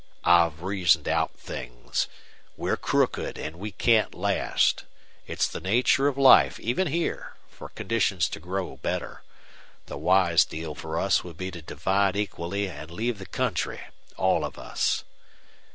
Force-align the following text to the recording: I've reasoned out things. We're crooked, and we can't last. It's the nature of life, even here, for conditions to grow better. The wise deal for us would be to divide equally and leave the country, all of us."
I've 0.23 0.63
reasoned 0.63 1.07
out 1.07 1.35
things. 1.35 2.07
We're 2.57 2.75
crooked, 2.75 3.37
and 3.37 3.57
we 3.57 3.69
can't 3.71 4.15
last. 4.15 4.85
It's 5.27 5.47
the 5.47 5.59
nature 5.59 6.07
of 6.07 6.17
life, 6.17 6.59
even 6.59 6.87
here, 6.87 7.35
for 7.51 7.69
conditions 7.69 8.27
to 8.29 8.39
grow 8.39 8.77
better. 8.77 9.21
The 9.85 9.99
wise 9.99 10.43
deal 10.43 10.73
for 10.73 10.97
us 10.99 11.23
would 11.23 11.37
be 11.37 11.51
to 11.51 11.61
divide 11.61 12.15
equally 12.15 12.67
and 12.67 12.89
leave 12.89 13.19
the 13.19 13.27
country, 13.27 13.79
all 14.17 14.43
of 14.43 14.57
us." 14.57 15.03